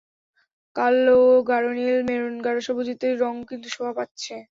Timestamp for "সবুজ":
2.59-2.87